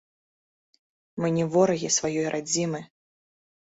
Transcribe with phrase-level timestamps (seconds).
[1.21, 2.87] Мы не ворагі сваёй радзімы.